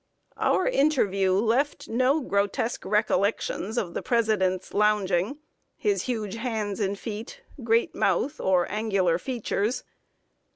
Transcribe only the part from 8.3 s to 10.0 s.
or angular features.